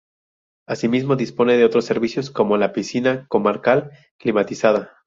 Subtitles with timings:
[0.67, 4.97] Así mismo dispone de otros servicios como la Piscina Comarcal Climatizada.